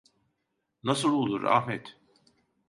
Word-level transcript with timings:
Nasıl 0.83 1.13
olur 1.13 1.41
Ahmet? 1.43 1.99